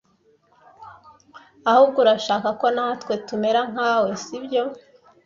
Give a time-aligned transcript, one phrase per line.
[1.69, 4.63] Ahubwo urashaka ko natwe tumera nka we sibyo